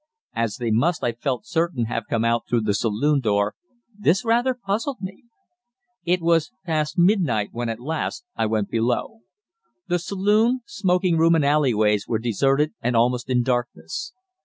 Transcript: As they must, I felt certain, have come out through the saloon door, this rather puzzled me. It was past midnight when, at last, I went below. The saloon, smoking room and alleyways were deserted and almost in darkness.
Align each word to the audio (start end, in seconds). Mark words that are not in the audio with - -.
As 0.33 0.55
they 0.55 0.71
must, 0.71 1.03
I 1.03 1.11
felt 1.11 1.45
certain, 1.45 1.85
have 1.85 2.07
come 2.09 2.25
out 2.25 2.47
through 2.49 2.61
the 2.61 2.73
saloon 2.73 3.19
door, 3.19 3.53
this 3.95 4.25
rather 4.25 4.55
puzzled 4.55 4.97
me. 4.99 5.25
It 6.03 6.21
was 6.23 6.49
past 6.65 6.97
midnight 6.97 7.49
when, 7.51 7.69
at 7.69 7.79
last, 7.79 8.25
I 8.35 8.47
went 8.47 8.71
below. 8.71 9.19
The 9.89 9.99
saloon, 9.99 10.61
smoking 10.65 11.19
room 11.19 11.35
and 11.35 11.45
alleyways 11.45 12.07
were 12.07 12.17
deserted 12.17 12.73
and 12.81 12.95
almost 12.95 13.29
in 13.29 13.43
darkness. 13.43 14.11